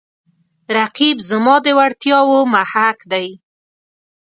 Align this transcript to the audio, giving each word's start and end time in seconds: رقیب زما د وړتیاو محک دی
رقیب 0.77 1.17
زما 1.29 1.55
د 1.65 1.67
وړتیاو 1.77 2.35
محک 2.53 2.99
دی 3.11 3.27